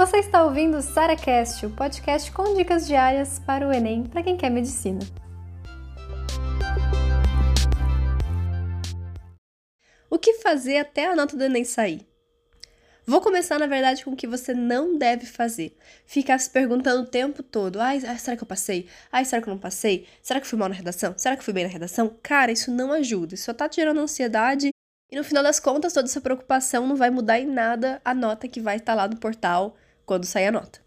Você 0.00 0.16
está 0.16 0.42
ouvindo 0.42 0.78
o 0.78 0.82
SaraCast, 0.82 1.66
o 1.66 1.70
podcast 1.76 2.32
com 2.32 2.54
dicas 2.54 2.86
diárias 2.86 3.38
para 3.38 3.68
o 3.68 3.70
Enem 3.70 4.04
para 4.04 4.22
quem 4.22 4.34
quer 4.34 4.48
medicina. 4.48 5.00
O 10.08 10.18
que 10.18 10.38
fazer 10.38 10.78
até 10.78 11.04
a 11.04 11.14
nota 11.14 11.36
do 11.36 11.44
Enem 11.44 11.64
sair? 11.64 12.08
Vou 13.06 13.20
começar, 13.20 13.58
na 13.58 13.66
verdade, 13.66 14.02
com 14.02 14.12
o 14.12 14.16
que 14.16 14.26
você 14.26 14.54
não 14.54 14.96
deve 14.96 15.26
fazer. 15.26 15.76
Ficar 16.06 16.38
se 16.38 16.48
perguntando 16.48 17.02
o 17.02 17.06
tempo 17.06 17.42
todo: 17.42 17.78
ai, 17.78 18.00
será 18.00 18.38
que 18.38 18.42
eu 18.42 18.48
passei? 18.48 18.88
Ai, 19.12 19.26
será 19.26 19.42
que 19.42 19.50
eu 19.50 19.52
não 19.52 19.60
passei? 19.60 20.06
Será 20.22 20.40
que 20.40 20.46
fui 20.46 20.58
mal 20.58 20.70
na 20.70 20.74
redação? 20.74 21.12
Será 21.18 21.36
que 21.36 21.44
fui 21.44 21.52
bem 21.52 21.64
na 21.64 21.70
redação? 21.70 22.16
Cara, 22.22 22.50
isso 22.50 22.70
não 22.70 22.90
ajuda. 22.90 23.34
Isso 23.34 23.44
só 23.44 23.52
tá 23.52 23.68
tirando 23.68 24.00
ansiedade 24.00 24.70
e 25.10 25.16
no 25.16 25.24
final 25.24 25.42
das 25.42 25.58
contas, 25.58 25.92
toda 25.92 26.06
essa 26.06 26.20
preocupação 26.20 26.86
não 26.86 26.94
vai 26.94 27.10
mudar 27.10 27.40
em 27.40 27.46
nada 27.46 28.00
a 28.04 28.14
nota 28.14 28.46
que 28.46 28.60
vai 28.60 28.76
estar 28.76 28.94
lá 28.94 29.08
no 29.08 29.16
portal 29.16 29.76
quando 30.10 30.24
sair 30.24 30.46
a 30.46 30.52
nota. 30.52 30.80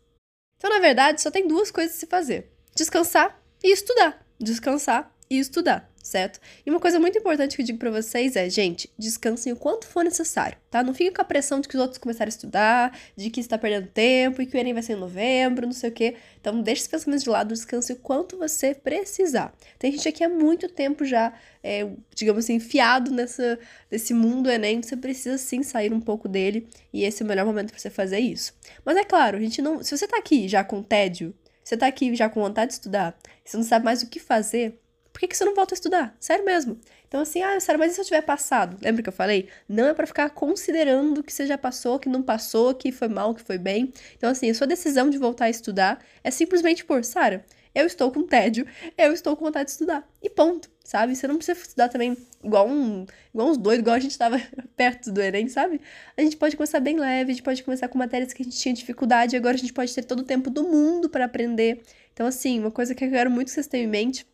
Então, 0.57 0.69
na 0.69 0.79
verdade, 0.79 1.21
só 1.21 1.31
tem 1.31 1.47
duas 1.47 1.71
coisas 1.71 1.95
a 1.95 1.99
se 2.01 2.05
fazer: 2.07 2.51
descansar 2.75 3.41
e 3.63 3.71
estudar. 3.71 4.21
Descansar 4.37 5.15
e 5.29 5.39
estudar, 5.39 5.89
certo? 6.03 6.39
E 6.65 6.69
uma 6.69 6.79
coisa 6.79 6.99
muito 6.99 7.17
importante 7.17 7.55
que 7.55 7.61
eu 7.61 7.65
digo 7.65 7.79
para 7.79 7.89
vocês 7.89 8.35
é, 8.35 8.49
gente, 8.49 8.91
descansem 8.99 9.53
o 9.53 9.55
quanto 9.55 9.87
for 9.87 10.03
necessário, 10.03 10.57
tá? 10.69 10.83
Não 10.83 10.93
fique 10.93 11.11
com 11.11 11.21
a 11.21 11.25
pressão 11.25 11.61
de 11.61 11.67
que 11.67 11.75
os 11.75 11.81
outros 11.81 11.97
começaram 11.97 12.27
a 12.27 12.29
estudar, 12.29 12.99
de 13.15 13.29
que 13.29 13.39
está 13.39 13.57
perdendo 13.57 13.87
tempo 13.87 14.41
e 14.41 14.45
que 14.45 14.55
o 14.55 14.59
Enem 14.59 14.73
vai 14.73 14.83
ser 14.83 14.93
em 14.93 14.99
novembro, 14.99 15.65
não 15.65 15.73
sei 15.73 15.89
o 15.89 15.93
quê. 15.93 16.15
Então, 16.39 16.61
deixe 16.61 16.81
esses 16.81 16.87
pensamentos 16.89 17.23
de 17.23 17.29
lado, 17.29 17.47
descanse 17.53 17.93
o 17.93 17.95
quanto 17.95 18.37
você 18.37 18.75
precisar. 18.75 19.53
Tem 19.79 19.91
gente 19.91 20.07
aqui 20.07 20.23
há 20.23 20.29
muito 20.29 20.67
tempo 20.67 21.05
já, 21.05 21.33
é, 21.63 21.87
digamos 22.13 22.43
assim, 22.43 22.55
enfiado 22.55 23.09
nessa, 23.09 23.57
nesse 23.89 24.13
mundo 24.13 24.51
Enem, 24.51 24.81
você 24.81 24.97
precisa 24.97 25.37
sim 25.37 25.63
sair 25.63 25.93
um 25.93 26.01
pouco 26.01 26.27
dele 26.27 26.67
e 26.91 27.05
esse 27.05 27.23
é 27.23 27.25
o 27.25 27.27
melhor 27.27 27.45
momento 27.45 27.71
para 27.71 27.79
você 27.79 27.89
fazer 27.89 28.19
isso. 28.19 28.53
Mas 28.83 28.97
é 28.97 29.05
claro, 29.05 29.37
a 29.37 29.39
gente 29.39 29.61
não, 29.61 29.81
se 29.81 29.95
você 29.95 30.05
tá 30.05 30.17
aqui 30.17 30.49
já 30.49 30.63
com 30.63 30.83
tédio, 30.83 31.33
você 31.63 31.77
tá 31.77 31.87
aqui 31.87 32.13
já 32.13 32.29
com 32.29 32.41
vontade 32.41 32.69
de 32.69 32.73
estudar, 32.73 33.17
você 33.43 33.55
não 33.55 33.63
sabe 33.63 33.85
mais 33.85 34.03
o 34.03 34.09
que 34.09 34.19
fazer, 34.19 34.77
por 35.13 35.19
que, 35.19 35.27
que 35.27 35.37
você 35.37 35.45
não 35.45 35.53
volta 35.53 35.75
a 35.75 35.77
estudar? 35.77 36.17
Sério 36.19 36.43
mesmo. 36.43 36.77
Então, 37.07 37.21
assim, 37.21 37.43
ah, 37.43 37.59
sério, 37.59 37.79
mas 37.79 37.91
e 37.91 37.95
se 37.95 38.01
eu 38.01 38.05
tiver 38.05 38.23
passado? 38.23 38.75
Lembra 38.81 39.03
que 39.03 39.09
eu 39.09 39.13
falei? 39.13 39.47
Não 39.69 39.85
é 39.85 39.93
para 39.93 40.07
ficar 40.07 40.31
considerando 40.31 41.23
que 41.23 41.31
você 41.31 41.45
já 41.45 41.55
passou, 41.55 41.99
que 41.99 42.09
não 42.09 42.23
passou, 42.23 42.73
que 42.73 42.91
foi 42.91 43.07
mal, 43.07 43.35
que 43.35 43.43
foi 43.43 43.59
bem. 43.59 43.93
Então, 44.17 44.31
assim, 44.31 44.49
a 44.49 44.53
sua 44.55 44.65
decisão 44.65 45.11
de 45.11 45.19
voltar 45.19 45.45
a 45.45 45.49
estudar 45.51 46.03
é 46.23 46.31
simplesmente 46.31 46.83
por, 46.83 47.05
Sara, 47.05 47.45
eu 47.75 47.85
estou 47.85 48.11
com 48.11 48.23
tédio, 48.23 48.65
eu 48.97 49.13
estou 49.13 49.37
com 49.37 49.45
vontade 49.45 49.65
de 49.65 49.71
estudar. 49.71 50.07
E 50.21 50.29
ponto, 50.29 50.69
sabe? 50.83 51.15
Você 51.15 51.27
não 51.27 51.35
precisa 51.35 51.59
estudar 51.59 51.89
também 51.89 52.17
igual, 52.43 52.67
um, 52.67 53.05
igual 53.31 53.49
uns 53.49 53.57
doidos, 53.57 53.81
igual 53.81 53.95
a 53.95 53.99
gente 53.99 54.11
estava 54.11 54.41
perto 54.75 55.11
do 55.11 55.21
Enem, 55.21 55.47
sabe? 55.47 55.79
A 56.17 56.21
gente 56.21 56.37
pode 56.37 56.55
começar 56.57 56.79
bem 56.79 56.99
leve, 56.99 57.31
a 57.31 57.33
gente 57.35 57.43
pode 57.43 57.63
começar 57.63 57.87
com 57.87 57.97
matérias 57.99 58.33
que 58.33 58.41
a 58.41 58.45
gente 58.45 58.57
tinha 58.57 58.73
dificuldade, 58.73 59.35
agora 59.35 59.55
a 59.55 59.59
gente 59.59 59.73
pode 59.73 59.93
ter 59.93 60.03
todo 60.03 60.21
o 60.21 60.23
tempo 60.23 60.49
do 60.49 60.63
mundo 60.63 61.09
para 61.09 61.25
aprender. 61.25 61.83
Então, 62.11 62.25
assim, 62.25 62.59
uma 62.59 62.71
coisa 62.71 62.93
que 62.93 63.05
eu 63.05 63.09
quero 63.09 63.29
muito 63.29 63.47
que 63.47 63.53
vocês 63.53 63.67
tenham 63.67 63.85
em 63.85 63.89
mente 63.89 64.25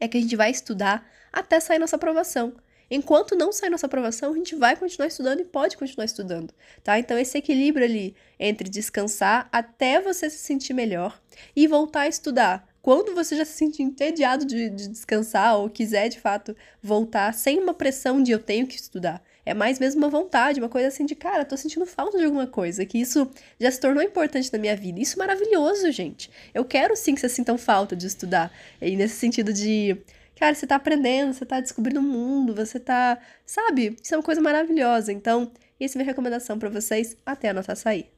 é 0.00 0.08
que 0.08 0.18
a 0.18 0.20
gente 0.20 0.36
vai 0.36 0.50
estudar 0.50 1.06
até 1.32 1.60
sair 1.60 1.78
nossa 1.78 1.96
aprovação. 1.96 2.54
Enquanto 2.90 3.36
não 3.36 3.52
sair 3.52 3.68
nossa 3.68 3.86
aprovação, 3.86 4.32
a 4.32 4.36
gente 4.36 4.56
vai 4.56 4.74
continuar 4.74 5.08
estudando 5.08 5.40
e 5.40 5.44
pode 5.44 5.76
continuar 5.76 6.06
estudando, 6.06 6.54
tá? 6.82 6.98
Então 6.98 7.18
esse 7.18 7.36
equilíbrio 7.36 7.84
ali 7.84 8.16
entre 8.40 8.68
descansar 8.68 9.46
até 9.52 10.00
você 10.00 10.30
se 10.30 10.38
sentir 10.38 10.72
melhor 10.72 11.20
e 11.54 11.66
voltar 11.66 12.02
a 12.02 12.08
estudar 12.08 12.66
quando 12.80 13.14
você 13.14 13.36
já 13.36 13.44
se 13.44 13.52
sentir 13.52 13.82
entediado 13.82 14.44
de, 14.44 14.70
de 14.70 14.88
descansar 14.88 15.56
ou 15.56 15.68
quiser 15.68 16.08
de 16.08 16.20
fato 16.20 16.56
voltar 16.82 17.34
sem 17.34 17.58
uma 17.58 17.74
pressão 17.74 18.22
de 18.22 18.32
eu 18.32 18.38
tenho 18.38 18.66
que 18.66 18.76
estudar. 18.76 19.22
É 19.44 19.54
mais 19.54 19.78
mesmo 19.78 20.02
uma 20.02 20.10
vontade, 20.10 20.60
uma 20.60 20.68
coisa 20.68 20.88
assim 20.88 21.06
de, 21.06 21.14
cara, 21.14 21.44
tô 21.44 21.56
sentindo 21.56 21.86
falta 21.86 22.18
de 22.18 22.24
alguma 22.24 22.46
coisa, 22.46 22.84
que 22.84 22.98
isso 22.98 23.30
já 23.58 23.70
se 23.70 23.80
tornou 23.80 24.02
importante 24.02 24.52
na 24.52 24.58
minha 24.58 24.76
vida. 24.76 25.00
Isso 25.00 25.16
é 25.16 25.18
maravilhoso, 25.18 25.90
gente. 25.90 26.30
Eu 26.52 26.64
quero 26.64 26.94
sim 26.94 27.14
que 27.14 27.20
vocês 27.20 27.32
sintam 27.32 27.56
falta 27.56 27.96
de 27.96 28.06
estudar. 28.06 28.52
E 28.80 28.94
nesse 28.94 29.16
sentido 29.16 29.50
de, 29.52 29.96
cara, 30.36 30.54
você 30.54 30.66
tá 30.66 30.76
aprendendo, 30.76 31.32
você 31.32 31.46
tá 31.46 31.60
descobrindo 31.60 32.00
o 32.00 32.02
mundo, 32.02 32.54
você 32.54 32.78
tá, 32.78 33.18
sabe? 33.46 33.96
Isso 34.02 34.14
é 34.14 34.18
uma 34.18 34.22
coisa 34.22 34.40
maravilhosa. 34.40 35.12
Então, 35.12 35.50
essa 35.80 35.96
é 35.96 35.96
a 35.96 36.00
minha 36.00 36.10
recomendação 36.10 36.58
para 36.58 36.68
vocês 36.68 37.16
até 37.24 37.48
a 37.48 37.54
nota 37.54 37.74
sair. 37.74 38.17